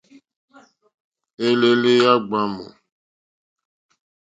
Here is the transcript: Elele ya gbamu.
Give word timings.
Elele 1.47 1.91
ya 2.03 2.13
gbamu. 2.23 2.65